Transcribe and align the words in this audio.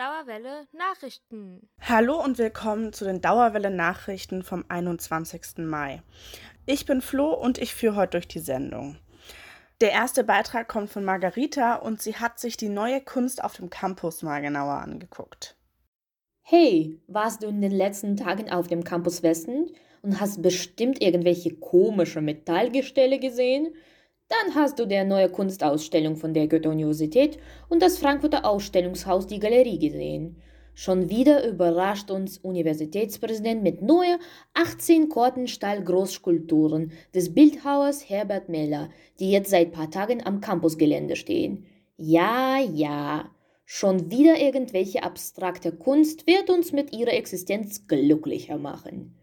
Dauerwelle 0.00 0.66
Nachrichten. 0.72 1.68
Hallo 1.78 2.24
und 2.24 2.38
willkommen 2.38 2.94
zu 2.94 3.04
den 3.04 3.20
Dauerwelle 3.20 3.68
Nachrichten 3.68 4.42
vom 4.42 4.64
21. 4.66 5.58
Mai. 5.58 6.02
Ich 6.64 6.86
bin 6.86 7.02
Flo 7.02 7.34
und 7.34 7.58
ich 7.58 7.74
führe 7.74 7.96
heute 7.96 8.12
durch 8.12 8.26
die 8.26 8.38
Sendung. 8.38 8.96
Der 9.82 9.92
erste 9.92 10.24
Beitrag 10.24 10.68
kommt 10.68 10.88
von 10.88 11.04
Margarita 11.04 11.74
und 11.74 12.00
sie 12.00 12.16
hat 12.16 12.40
sich 12.40 12.56
die 12.56 12.70
neue 12.70 13.02
Kunst 13.02 13.44
auf 13.44 13.52
dem 13.52 13.68
Campus 13.68 14.22
mal 14.22 14.40
genauer 14.40 14.76
angeguckt. 14.76 15.58
Hey, 16.40 16.98
warst 17.06 17.42
du 17.42 17.48
in 17.48 17.60
den 17.60 17.72
letzten 17.72 18.16
Tagen 18.16 18.50
auf 18.50 18.68
dem 18.68 18.84
Campus 18.84 19.22
Westen 19.22 19.70
und 20.00 20.18
hast 20.18 20.40
bestimmt 20.40 21.02
irgendwelche 21.02 21.56
komische 21.56 22.22
Metallgestelle 22.22 23.18
gesehen? 23.18 23.74
Dann 24.30 24.54
hast 24.54 24.78
du 24.78 24.86
der 24.86 25.04
neue 25.04 25.28
Kunstausstellung 25.28 26.14
von 26.14 26.32
der 26.34 26.46
Goethe-Universität 26.46 27.38
und 27.68 27.82
das 27.82 27.98
Frankfurter 27.98 28.44
Ausstellungshaus 28.44 29.26
die 29.26 29.40
Galerie 29.40 29.80
gesehen. 29.80 30.36
Schon 30.72 31.10
wieder 31.10 31.44
überrascht 31.44 32.12
uns 32.12 32.38
Universitätspräsident 32.38 33.64
mit 33.64 33.82
neuen 33.82 34.20
18 34.54 35.08
Kortenstahl-Großskulpturen 35.08 36.92
des 37.12 37.34
Bildhauers 37.34 38.08
Herbert 38.08 38.48
Meller, 38.48 38.90
die 39.18 39.32
jetzt 39.32 39.50
seit 39.50 39.72
paar 39.72 39.90
Tagen 39.90 40.24
am 40.24 40.40
Campusgelände 40.40 41.16
stehen. 41.16 41.66
Ja, 41.96 42.60
ja, 42.60 43.28
schon 43.64 44.12
wieder 44.12 44.38
irgendwelche 44.38 45.02
abstrakte 45.02 45.72
Kunst 45.72 46.28
wird 46.28 46.50
uns 46.50 46.70
mit 46.70 46.92
ihrer 46.92 47.14
Existenz 47.14 47.88
glücklicher 47.88 48.58
machen. 48.58 49.16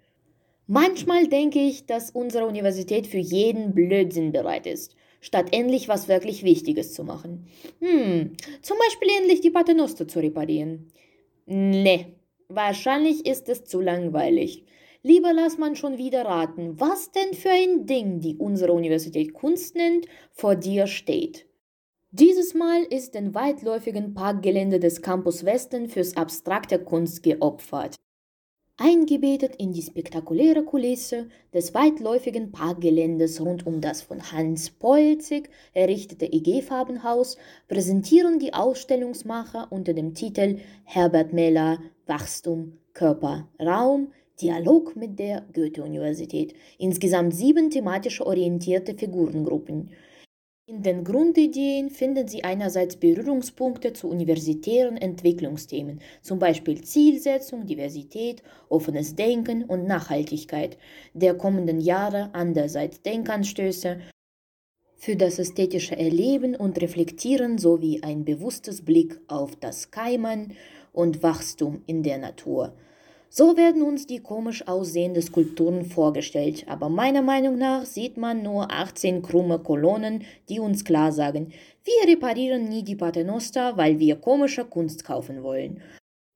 Manchmal 0.69 1.27
denke 1.27 1.59
ich, 1.59 1.85
dass 1.85 2.11
unsere 2.11 2.45
Universität 2.45 3.07
für 3.07 3.19
jeden 3.19 3.73
Blödsinn 3.73 4.33
bereit 4.33 4.67
ist, 4.67 4.96
statt 5.21 5.47
endlich 5.51 5.87
was 5.87 6.07
wirklich 6.07 6.43
Wichtiges 6.43 6.93
zu 6.93 7.03
machen. 7.03 7.47
Hm, 7.79 8.33
zum 8.61 8.77
Beispiel 8.77 9.09
endlich 9.17 9.41
die 9.41 9.49
Paternoster 9.49 10.07
zu 10.07 10.19
reparieren. 10.19 10.91
Ne, 11.45 12.15
wahrscheinlich 12.47 13.25
ist 13.25 13.49
es 13.49 13.65
zu 13.65 13.81
langweilig. 13.81 14.65
Lieber 15.03 15.31
lass 15.33 15.57
man 15.57 15.75
schon 15.75 15.97
wieder 15.97 16.25
raten, 16.25 16.79
was 16.79 17.11
denn 17.11 17.33
für 17.33 17.49
ein 17.49 17.85
Ding, 17.85 18.19
die 18.19 18.35
unsere 18.35 18.73
Universität 18.73 19.33
Kunst 19.33 19.75
nennt, 19.75 20.07
vor 20.31 20.55
dir 20.55 20.87
steht. 20.87 21.45
Dieses 22.11 22.53
Mal 22.53 22.83
ist 22.83 23.15
den 23.15 23.35
weitläufigen 23.35 24.13
Parkgelände 24.13 24.79
des 24.79 25.01
Campus 25.01 25.45
Westen 25.45 25.87
fürs 25.87 26.17
abstrakte 26.17 26.79
Kunst 26.79 27.23
geopfert 27.23 27.95
eingebettet 28.77 29.55
in 29.55 29.73
die 29.73 29.81
spektakuläre 29.81 30.63
Kulisse 30.63 31.27
des 31.53 31.73
weitläufigen 31.73 32.51
Parkgeländes 32.51 33.41
rund 33.41 33.65
um 33.65 33.81
das 33.81 34.03
von 34.03 34.31
Hans 34.31 34.69
Polzig 34.69 35.49
errichtete 35.73 36.25
EG-Farbenhaus 36.31 37.37
präsentieren 37.67 38.39
die 38.39 38.53
Ausstellungsmacher 38.53 39.67
unter 39.71 39.93
dem 39.93 40.13
Titel 40.13 40.59
Herbert 40.83 41.33
Meller 41.33 41.79
Wachstum, 42.05 42.77
Körper, 42.93 43.47
Raum 43.59 44.09
Dialog 44.39 44.95
mit 44.95 45.17
der 45.17 45.43
Goethe-Universität. 45.53 46.53
Insgesamt 46.77 47.33
sieben 47.33 47.71
thematisch 47.71 48.21
orientierte 48.21 48.93
Figurengruppen 48.93 49.89
in 50.69 50.83
den 50.83 51.05
Grundideen 51.05 51.89
finden 51.89 52.27
Sie 52.27 52.43
einerseits 52.43 52.97
Berührungspunkte 52.97 53.93
zu 53.93 54.09
universitären 54.09 54.97
Entwicklungsthemen, 54.97 56.01
zum 56.21 56.39
Beispiel 56.39 56.81
Zielsetzung, 56.81 57.65
Diversität, 57.65 58.43
offenes 58.67 59.15
Denken 59.15 59.63
und 59.63 59.87
Nachhaltigkeit 59.87 60.77
der 61.13 61.35
kommenden 61.35 61.79
Jahre, 61.79 62.31
andererseits 62.33 63.01
Denkanstöße 63.01 64.01
für 64.97 65.15
das 65.15 65.39
ästhetische 65.39 65.97
Erleben 65.97 66.53
und 66.53 66.81
Reflektieren 66.81 67.57
sowie 67.57 68.03
ein 68.03 68.25
bewusstes 68.25 68.83
Blick 68.83 69.21
auf 69.29 69.55
das 69.55 69.89
Keimen 69.89 70.53
und 70.91 71.23
Wachstum 71.23 71.81
in 71.85 72.03
der 72.03 72.17
Natur. 72.17 72.73
So 73.29 73.57
werden 73.57 73.81
uns 73.81 74.07
die 74.07 74.19
komisch 74.19 74.67
aussehenden 74.67 75.21
Skulpturen 75.21 75.85
vorgestellt, 75.85 76.65
aber 76.67 76.89
meiner 76.89 77.21
Meinung 77.21 77.57
nach 77.57 77.85
sieht 77.85 78.17
man 78.17 78.41
nur 78.41 78.71
18 78.71 79.21
krumme 79.21 79.59
Kolonnen, 79.59 80.23
die 80.47 80.59
uns 80.59 80.85
klar 80.85 81.11
sagen, 81.11 81.51
wir 81.83 82.11
reparieren 82.11 82.69
nie 82.69 82.83
die 82.83 82.95
Paternoster, 82.95 83.77
weil 83.77 83.99
wir 83.99 84.15
komische 84.15 84.65
Kunst 84.65 85.03
kaufen 85.03 85.43
wollen. 85.43 85.81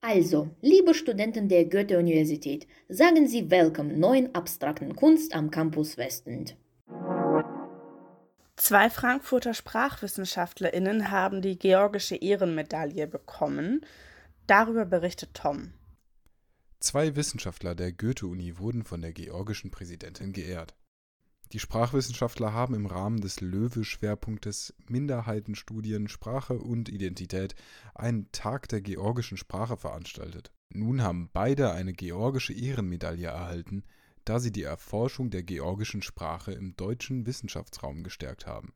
Also, 0.01 0.49
liebe 0.61 0.93
Studenten 0.93 1.47
der 1.47 1.65
Goethe-Universität, 1.65 2.67
sagen 2.89 3.27
Sie 3.27 3.51
Welcome 3.51 3.93
neuen 3.93 4.33
abstrakten 4.33 4.95
Kunst 4.95 5.35
am 5.35 5.51
Campus 5.51 5.97
Westend. 5.97 6.55
Zwei 8.55 8.89
Frankfurter 8.89 9.53
SprachwissenschaftlerInnen 9.53 11.09
haben 11.11 11.41
die 11.41 11.57
Georgische 11.57 12.15
Ehrenmedaille 12.15 13.07
bekommen. 13.07 13.85
Darüber 14.47 14.85
berichtet 14.85 15.33
Tom. 15.33 15.73
Zwei 16.81 17.15
Wissenschaftler 17.15 17.75
der 17.75 17.93
Goethe-Uni 17.93 18.57
wurden 18.57 18.83
von 18.83 19.03
der 19.03 19.13
georgischen 19.13 19.69
Präsidentin 19.69 20.33
geehrt. 20.33 20.75
Die 21.51 21.59
Sprachwissenschaftler 21.59 22.53
haben 22.53 22.73
im 22.73 22.87
Rahmen 22.87 23.21
des 23.21 23.39
Löwe-Schwerpunktes 23.39 24.73
Minderheitenstudien, 24.87 26.07
Sprache 26.07 26.57
und 26.57 26.89
Identität 26.89 27.53
einen 27.93 28.31
Tag 28.31 28.67
der 28.69 28.81
georgischen 28.81 29.37
Sprache 29.37 29.77
veranstaltet. 29.77 30.51
Nun 30.69 31.03
haben 31.03 31.29
beide 31.31 31.71
eine 31.71 31.93
georgische 31.93 32.53
Ehrenmedaille 32.53 33.27
erhalten, 33.27 33.83
da 34.25 34.39
sie 34.39 34.51
die 34.51 34.63
Erforschung 34.63 35.29
der 35.29 35.43
georgischen 35.43 36.01
Sprache 36.01 36.51
im 36.51 36.75
deutschen 36.77 37.27
Wissenschaftsraum 37.27 38.01
gestärkt 38.01 38.47
haben 38.47 38.73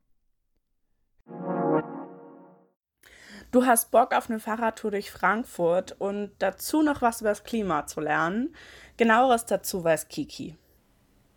Du 3.52 3.64
hast 3.64 3.90
Bock 3.90 4.14
auf 4.14 4.28
eine 4.28 4.40
Fahrradtour 4.40 4.90
durch 4.90 5.10
Frankfurt 5.10 5.94
und 5.98 6.30
dazu 6.38 6.82
noch 6.82 7.02
was 7.02 7.20
über 7.20 7.30
das 7.30 7.44
Klima 7.44 7.86
zu 7.86 8.00
lernen. 8.00 8.54
Genaueres 8.96 9.46
dazu 9.46 9.84
weiß 9.84 10.08
Kiki. 10.08 10.56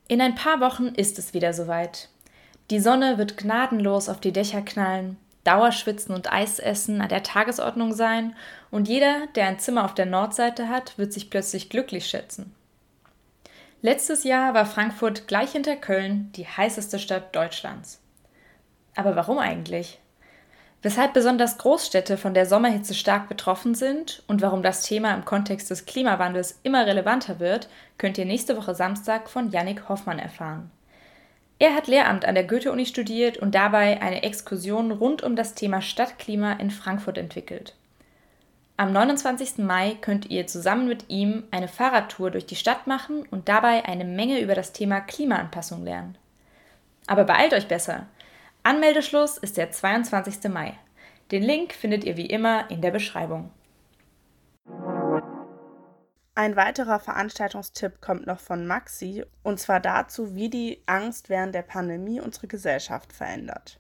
In 0.08 0.22
ein 0.22 0.36
paar 0.36 0.60
Wochen 0.60 0.88
ist 0.88 1.20
es 1.20 1.34
wieder 1.34 1.54
soweit. 1.54 2.10
Die 2.72 2.80
Sonne 2.80 3.18
wird 3.18 3.38
gnadenlos 3.38 4.10
auf 4.10 4.20
die 4.20 4.32
Dächer 4.32 4.62
knallen, 4.62 5.18
Dauerschwitzen 5.44 6.14
und 6.14 6.32
Eisessen 6.32 7.02
an 7.02 7.10
der 7.10 7.24
Tagesordnung 7.24 7.94
sein 7.94 8.36
und 8.72 8.88
jeder, 8.88 9.28
der 9.36 9.48
ein 9.48 9.60
Zimmer 9.60 9.86
auf 9.86 9.94
der 9.94 10.06
Nordseite 10.06 10.68
hat, 10.68 10.98
wird 10.98 11.14
sich 11.14 11.30
plötzlich 11.30 11.70
glücklich 11.70 12.08
schätzen. 12.08 12.54
Letztes 13.82 14.24
Jahr 14.24 14.54
war 14.54 14.66
Frankfurt 14.66 15.28
gleich 15.28 15.54
hinter 15.54 15.76
Köln 15.78 16.32
die 16.36 16.46
heißeste 16.46 17.00
Stadt 17.00 17.36
Deutschlands. 17.36 18.02
Aber 18.96 19.16
warum 19.16 19.38
eigentlich? 19.38 20.00
Weshalb 20.82 21.14
besonders 21.14 21.58
Großstädte 21.58 22.16
von 22.18 22.34
der 22.34 22.46
Sommerhitze 22.46 22.94
stark 22.94 23.28
betroffen 23.28 23.76
sind 23.76 24.24
und 24.28 24.42
warum 24.42 24.64
das 24.64 24.84
Thema 24.84 25.14
im 25.14 25.26
Kontext 25.26 25.70
des 25.70 25.86
Klimawandels 25.86 26.60
immer 26.64 26.86
relevanter 26.86 27.40
wird, 27.40 27.68
könnt 27.98 28.18
ihr 28.18 28.26
nächste 28.26 28.56
Woche 28.56 28.74
Samstag 28.74 29.30
von 29.30 29.52
Yannick 29.52 29.90
Hoffmann 29.90 30.20
erfahren. 30.20 30.72
Er 31.62 31.76
hat 31.76 31.88
Lehramt 31.88 32.24
an 32.24 32.36
der 32.36 32.46
Goethe-Uni 32.46 32.86
studiert 32.86 33.38
und 33.38 33.54
dabei 33.54 34.02
eine 34.02 34.24
Exkursion 34.24 34.92
rund 34.92 35.22
um 35.22 35.36
das 35.36 35.54
Thema 35.54 35.82
Stadtklima 35.82 36.54
in 36.54 36.72
Frankfurt 36.72 37.18
entwickelt. 37.18 37.76
Am 38.78 38.94
29. 38.94 39.58
Mai 39.58 39.98
könnt 40.00 40.30
ihr 40.30 40.48
zusammen 40.48 40.88
mit 40.88 41.10
ihm 41.10 41.44
eine 41.52 41.68
Fahrradtour 41.68 42.32
durch 42.32 42.46
die 42.46 42.56
Stadt 42.56 42.88
machen 42.88 43.28
und 43.30 43.50
dabei 43.50 43.84
eine 43.84 44.06
Menge 44.06 44.40
über 44.40 44.56
das 44.56 44.72
Thema 44.72 45.02
Klimaanpassung 45.02 45.84
lernen. 45.84 46.18
Aber 47.06 47.26
beeilt 47.26 47.54
euch 47.54 47.68
besser! 47.68 48.06
Anmeldeschluss 48.64 49.38
ist 49.38 49.58
der 49.58 49.72
22. 49.72 50.52
Mai. 50.52 50.78
Den 51.32 51.44
Link 51.44 51.74
findet 51.74 52.04
ihr 52.04 52.18
wie 52.18 52.26
immer 52.26 52.70
in 52.70 52.82
der 52.82 52.92
Beschreibung. 52.92 53.52
Ein 56.36 56.56
weiterer 56.56 57.00
Veranstaltungstipp 57.00 58.02
kommt 58.02 58.26
noch 58.26 58.40
von 58.40 58.66
Maxi, 58.66 59.24
und 59.44 59.60
zwar 59.60 59.80
dazu, 59.80 60.36
wie 60.36 60.50
die 60.50 60.84
Angst 60.86 61.30
während 61.30 61.54
der 61.54 61.64
Pandemie 61.64 62.22
unsere 62.22 62.48
Gesellschaft 62.48 63.14
verändert. 63.14 63.80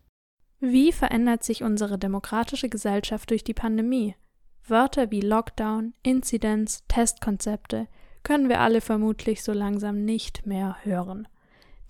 Wie 0.59 0.91
verändert 0.91 1.43
sich 1.43 1.63
unsere 1.63 1.97
demokratische 1.97 2.67
Gesellschaft 2.67 3.29
durch 3.29 3.43
die 3.43 3.53
Pandemie? 3.53 4.15
Wörter 4.67 5.09
wie 5.09 5.21
Lockdown, 5.21 5.93
Inzidenz, 6.03 6.83
Testkonzepte 6.87 7.87
können 8.23 8.49
wir 8.49 8.59
alle 8.59 8.81
vermutlich 8.81 9.43
so 9.43 9.53
langsam 9.53 10.03
nicht 10.03 10.45
mehr 10.45 10.77
hören. 10.83 11.27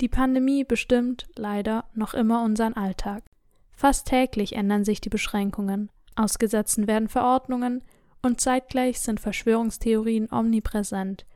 Die 0.00 0.08
Pandemie 0.08 0.64
bestimmt 0.64 1.28
leider 1.36 1.84
noch 1.94 2.14
immer 2.14 2.42
unseren 2.42 2.72
Alltag. 2.72 3.22
Fast 3.72 4.08
täglich 4.08 4.56
ändern 4.56 4.84
sich 4.84 5.00
die 5.00 5.10
Beschränkungen, 5.10 5.90
ausgesetzt 6.16 6.86
werden 6.86 7.08
Verordnungen 7.08 7.82
und 8.22 8.40
zeitgleich 8.40 9.00
sind 9.00 9.20
Verschwörungstheorien 9.20 10.28
omnipräsent. 10.30 11.26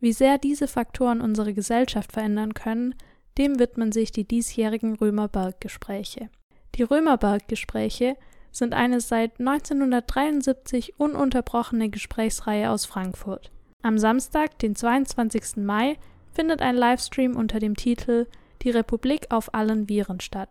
Wie 0.00 0.12
sehr 0.12 0.38
diese 0.38 0.68
Faktoren 0.68 1.20
unsere 1.20 1.52
Gesellschaft 1.52 2.12
verändern 2.12 2.54
können, 2.54 2.94
dem 3.36 3.58
widmen 3.58 3.92
sich 3.92 4.10
die 4.10 4.26
diesjährigen 4.26 4.94
Römerberg-Gespräche. 4.94 6.30
Die 6.76 6.82
Römerberg-Gespräche 6.82 8.16
sind 8.52 8.74
eine 8.74 9.00
seit 9.00 9.38
1973 9.38 10.98
ununterbrochene 10.98 11.90
Gesprächsreihe 11.90 12.70
aus 12.70 12.86
Frankfurt. 12.86 13.50
Am 13.82 13.98
Samstag, 13.98 14.58
den 14.58 14.74
22. 14.74 15.56
Mai, 15.58 15.96
findet 16.38 16.62
ein 16.62 16.76
Livestream 16.76 17.34
unter 17.34 17.58
dem 17.58 17.74
Titel 17.74 18.28
Die 18.62 18.70
Republik 18.70 19.26
auf 19.30 19.54
allen 19.54 19.88
Viren 19.88 20.20
statt. 20.20 20.48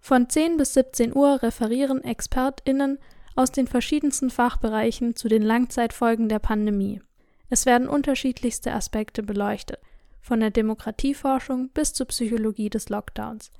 Von 0.00 0.30
10 0.30 0.58
bis 0.58 0.74
17 0.74 1.12
Uhr 1.12 1.42
referieren 1.42 2.04
ExpertInnen 2.04 3.00
aus 3.34 3.50
den 3.50 3.66
verschiedensten 3.66 4.30
Fachbereichen 4.30 5.16
zu 5.16 5.26
den 5.26 5.42
Langzeitfolgen 5.42 6.28
der 6.28 6.38
Pandemie. 6.38 7.02
Es 7.50 7.66
werden 7.66 7.88
unterschiedlichste 7.88 8.72
Aspekte 8.72 9.24
beleuchtet, 9.24 9.80
von 10.20 10.38
der 10.38 10.50
Demokratieforschung 10.50 11.70
bis 11.70 11.92
zur 11.94 12.06
Psychologie 12.06 12.70
des 12.70 12.88
Lockdowns. 12.88 13.50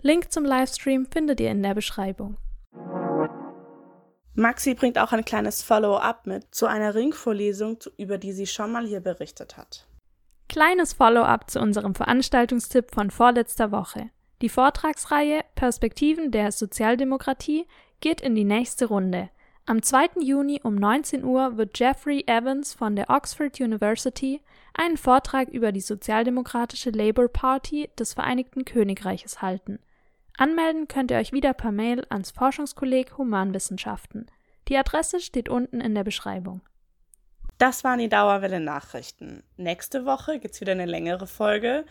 Link 0.00 0.32
zum 0.32 0.46
Livestream 0.46 1.04
findet 1.12 1.40
ihr 1.40 1.50
in 1.50 1.62
der 1.62 1.74
Beschreibung. 1.74 2.38
Maxi 4.34 4.72
bringt 4.72 4.98
auch 4.98 5.12
ein 5.12 5.26
kleines 5.26 5.62
Follow-up 5.62 6.26
mit 6.26 6.54
zu 6.54 6.64
einer 6.64 6.94
Ringvorlesung, 6.94 7.80
über 7.98 8.16
die 8.16 8.32
sie 8.32 8.46
schon 8.46 8.72
mal 8.72 8.86
hier 8.86 9.00
berichtet 9.00 9.58
hat. 9.58 9.86
Kleines 10.48 10.94
Follow-up 10.94 11.50
zu 11.50 11.60
unserem 11.60 11.94
Veranstaltungstipp 11.94 12.94
von 12.94 13.10
vorletzter 13.10 13.70
Woche. 13.70 14.08
Die 14.40 14.48
Vortragsreihe 14.48 15.42
Perspektiven 15.54 16.30
der 16.30 16.52
Sozialdemokratie 16.52 17.66
geht 18.00 18.22
in 18.22 18.34
die 18.34 18.44
nächste 18.44 18.86
Runde. 18.86 19.28
Am 19.66 19.82
2. 19.82 20.22
Juni 20.22 20.60
um 20.62 20.76
19 20.76 21.22
Uhr 21.22 21.58
wird 21.58 21.78
Jeffrey 21.78 22.24
Evans 22.26 22.72
von 22.72 22.96
der 22.96 23.10
Oxford 23.10 23.60
University 23.60 24.40
einen 24.72 24.96
Vortrag 24.96 25.50
über 25.50 25.70
die 25.70 25.82
sozialdemokratische 25.82 26.90
Labour 26.90 27.28
Party 27.28 27.90
des 27.98 28.14
Vereinigten 28.14 28.64
Königreiches 28.64 29.42
halten. 29.42 29.80
Anmelden 30.38 30.88
könnt 30.88 31.10
ihr 31.10 31.18
euch 31.18 31.32
wieder 31.32 31.52
per 31.52 31.72
Mail 31.72 32.06
ans 32.08 32.30
Forschungskolleg 32.30 33.18
Humanwissenschaften. 33.18 34.30
Die 34.68 34.78
Adresse 34.78 35.20
steht 35.20 35.50
unten 35.50 35.82
in 35.82 35.94
der 35.94 36.04
Beschreibung. 36.04 36.62
Das 37.58 37.82
waren 37.82 37.98
die 37.98 38.08
Dauerwelle 38.08 38.60
Nachrichten. 38.60 39.42
Nächste 39.56 40.06
Woche 40.06 40.38
gibt 40.38 40.54
es 40.54 40.60
wieder 40.60 40.72
eine 40.72 40.86
längere 40.86 41.26
Folge. 41.26 41.84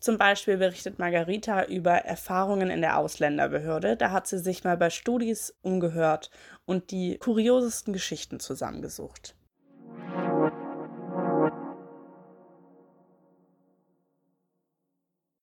Zum 0.00 0.18
Beispiel 0.18 0.56
berichtet 0.56 0.98
Margarita 0.98 1.64
über 1.66 1.92
Erfahrungen 1.92 2.70
in 2.70 2.80
der 2.80 2.98
Ausländerbehörde. 2.98 3.96
Da 3.96 4.10
hat 4.10 4.26
sie 4.26 4.40
sich 4.40 4.64
mal 4.64 4.76
bei 4.76 4.90
Studis 4.90 5.54
umgehört 5.62 6.32
und 6.64 6.90
die 6.90 7.18
kuriosesten 7.18 7.92
Geschichten 7.92 8.40
zusammengesucht. 8.40 9.36